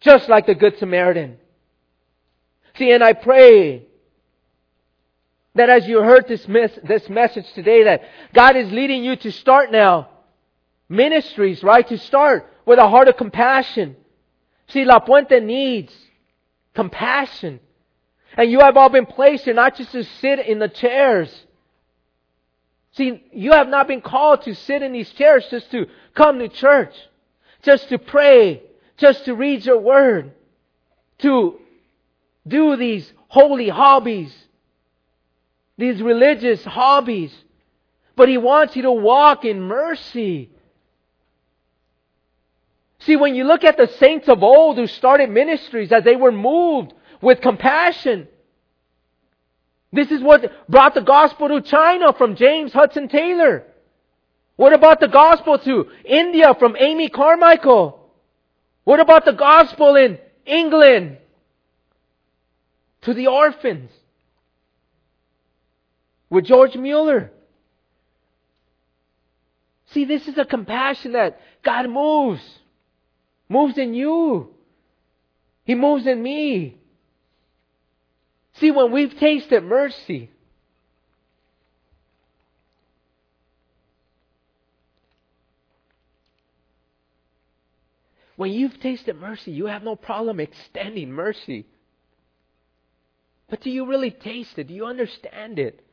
[0.00, 1.36] Just like the Good Samaritan.
[2.78, 3.84] See, and I pray
[5.54, 8.02] that as you heard this, mes- this message today, that
[8.32, 10.08] God is leading you to start now
[10.88, 11.86] ministries, right?
[11.88, 13.96] To start with a heart of compassion.
[14.68, 15.94] See, La Puente needs
[16.74, 17.60] compassion.
[18.36, 21.46] And you have all been placed here not just to sit in the chairs.
[22.92, 26.48] See, you have not been called to sit in these chairs just to come to
[26.48, 26.94] church,
[27.62, 28.62] just to pray,
[28.96, 30.32] just to read your word,
[31.18, 31.60] to
[32.46, 34.34] do these holy hobbies,
[35.76, 37.34] these religious hobbies.
[38.16, 40.50] But He wants you to walk in mercy.
[43.06, 46.32] See, when you look at the saints of old who started ministries as they were
[46.32, 46.92] moved
[47.22, 48.26] with compassion,
[49.92, 53.62] this is what brought the gospel to China from James Hudson Taylor.
[54.56, 58.10] What about the gospel to India from Amy Carmichael?
[58.82, 61.18] What about the gospel in England
[63.02, 63.92] to the orphans
[66.28, 67.30] with George Mueller?
[69.92, 72.42] See, this is a compassion that God moves
[73.48, 74.50] moves in you.
[75.64, 76.76] He moves in me.
[78.54, 80.30] See, when we've tasted mercy,
[88.36, 91.66] when you've tasted mercy, you have no problem extending mercy.
[93.48, 94.68] But do you really taste it?
[94.68, 95.84] Do you understand it?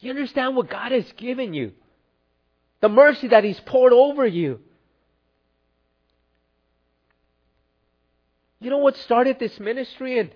[0.00, 1.72] Do you understand what God has given you?
[2.80, 4.60] The mercy that He's poured over you.
[8.64, 10.30] You know what started this ministry in,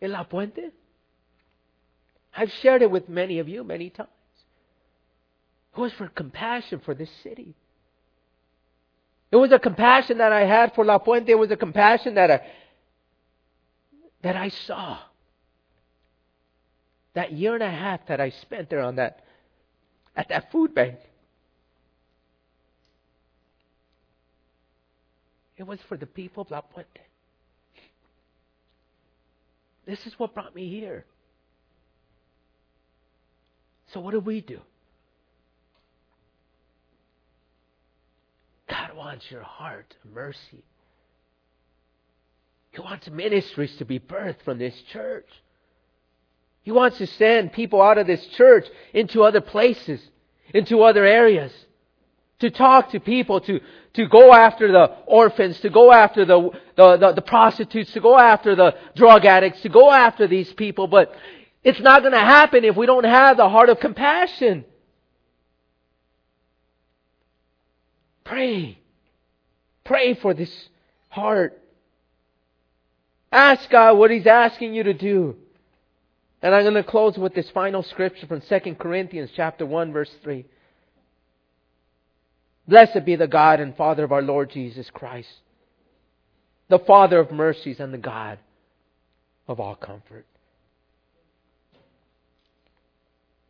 [0.00, 0.72] in La Puente?
[2.36, 4.08] I've shared it with many of you many times.
[5.76, 7.54] It was for compassion for this city.
[9.30, 11.30] It was a compassion that I had for La Puente.
[11.30, 12.40] It was a compassion that I,
[14.24, 14.98] that I saw.
[17.14, 19.24] That year and a half that I spent there on that,
[20.16, 20.96] at that food bank.
[25.60, 27.02] It was for the people of La Puente.
[29.84, 31.04] This is what brought me here.
[33.92, 34.58] So, what do we do?
[38.70, 40.64] God wants your heart mercy.
[42.70, 45.28] He wants ministries to be birthed from this church.
[46.62, 50.00] He wants to send people out of this church into other places,
[50.54, 51.52] into other areas
[52.40, 53.60] to talk to people, to,
[53.94, 58.18] to go after the orphans, to go after the, the, the, the prostitutes, to go
[58.18, 60.86] after the drug addicts, to go after these people.
[60.86, 61.14] But
[61.62, 64.64] it's not going to happen if we don't have the heart of compassion.
[68.24, 68.78] Pray.
[69.84, 70.68] Pray for this
[71.08, 71.60] heart.
[73.30, 75.36] Ask God what He's asking you to do.
[76.42, 80.10] And I'm going to close with this final scripture from 2 Corinthians chapter 1 verse
[80.22, 80.46] 3.
[82.68, 85.28] Blessed be the God and Father of our Lord Jesus Christ,
[86.68, 88.38] the Father of mercies and the God
[89.48, 90.26] of all comfort.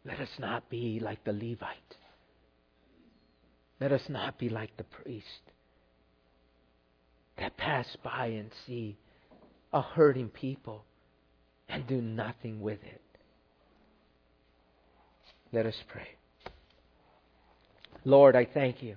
[0.05, 1.97] Let us not be like the Levite.
[3.81, 5.27] Let us not be like the priest
[7.39, 8.97] that pass by and see
[9.73, 10.85] a hurting people
[11.69, 13.01] and do nothing with it.
[15.53, 16.09] Let us pray.
[18.05, 18.97] Lord, I thank you.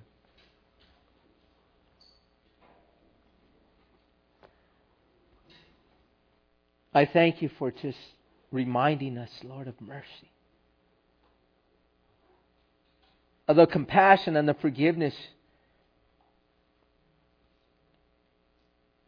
[6.94, 7.98] I thank you for just
[8.52, 10.30] reminding us, Lord, of mercy.
[13.48, 15.14] Of the compassion and the forgiveness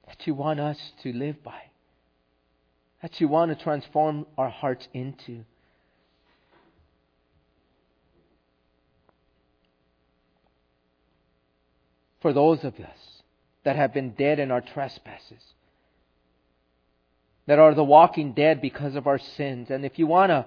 [0.07, 1.61] that you want us to live by,
[3.03, 5.45] that you want to transform our hearts into.
[12.27, 13.23] For those of us
[13.63, 15.41] that have been dead in our trespasses,
[17.47, 20.45] that are the walking dead because of our sins, and if you want to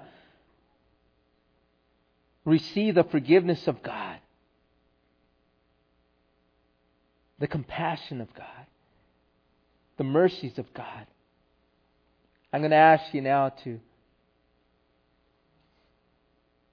[2.44, 4.18] receive the forgiveness of God,
[7.40, 8.66] the compassion of God,
[9.96, 11.08] the mercies of God.
[12.52, 13.80] I'm going to ask you now to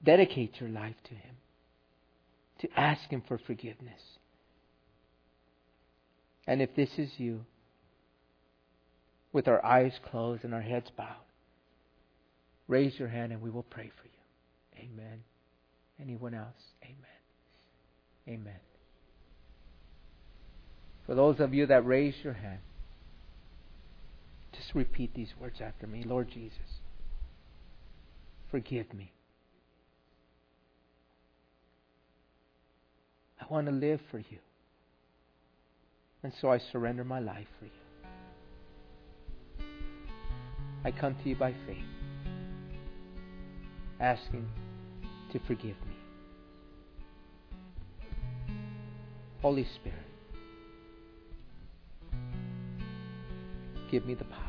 [0.03, 1.37] dedicate your life to Him,
[2.59, 4.16] to ask Him for forgiveness.
[6.47, 7.45] And if this is you,
[9.33, 11.17] with our eyes closed and our heads bowed,
[12.69, 14.89] raise your hand and we will pray for you.
[14.89, 15.23] Amen.
[16.01, 16.63] Anyone else?
[16.83, 16.97] Amen.
[18.29, 18.61] Amen.
[21.07, 22.61] For those of you that raise your hand,
[24.53, 26.81] just repeat these words after me Lord Jesus,
[28.51, 29.13] forgive me.
[33.41, 34.39] I want to live for you.
[36.27, 37.71] And so I surrender my life for you.
[40.85, 41.85] I come to you by faith,
[44.01, 44.49] asking
[45.31, 45.97] to forgive me.
[49.41, 49.95] Holy Spirit,
[53.89, 54.43] give me the power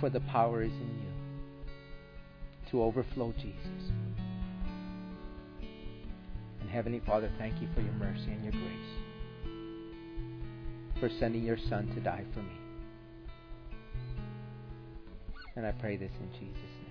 [0.00, 1.70] for the power is in you
[2.70, 3.92] to overflow Jesus.
[6.60, 8.99] And Heavenly Father, thank you for your mercy and your grace,
[11.00, 12.52] for sending your Son to die for me.
[15.56, 16.90] And I pray this in Jesus' name.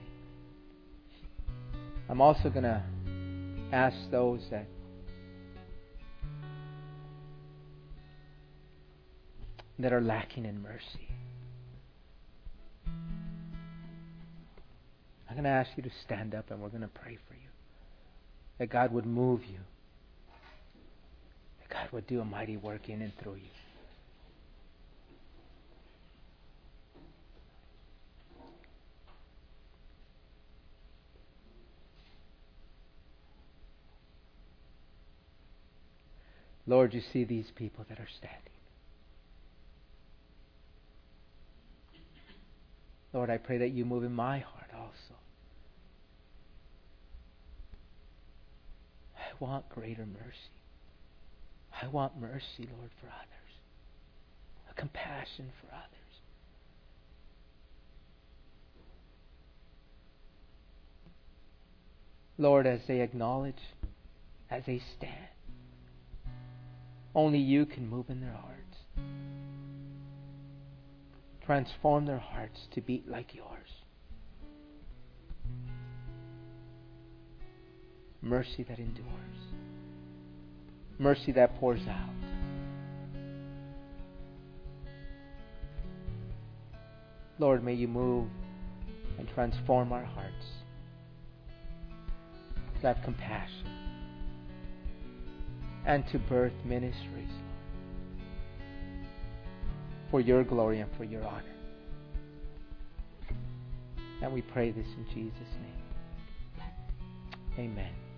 [2.10, 2.84] I'm also going to
[3.72, 4.66] ask those that
[9.78, 11.07] that are lacking in mercy.
[15.30, 17.49] I'm going to ask you to stand up and we're going to pray for you.
[18.57, 19.60] That God would move you.
[21.60, 23.68] That God would do a mighty work in and through you.
[36.70, 38.38] Lord, you see these people that are standing.
[43.11, 45.20] Lord, I pray that you move in my heart also.
[49.17, 50.61] I want greater mercy.
[51.82, 53.53] I want mercy, Lord, for others,
[54.70, 55.88] a compassion for others.
[62.38, 63.55] Lord, as they acknowledge,
[64.51, 65.30] as they stand,
[67.20, 68.78] only you can move in their hearts.
[71.45, 73.67] Transform their hearts to beat like yours.
[78.22, 79.05] Mercy that endures.
[80.97, 82.09] Mercy that pours out.
[87.38, 88.30] Lord, may you move
[89.17, 90.45] and transform our hearts
[92.80, 93.78] to have compassion
[95.89, 97.31] and to birth ministries
[100.11, 101.43] for your glory and for your honor.
[104.21, 106.63] And we pray this in Jesus' name.
[107.57, 108.09] Amen.